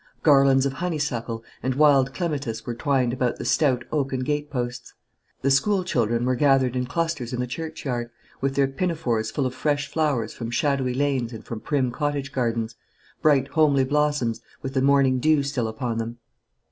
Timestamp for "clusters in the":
6.87-7.45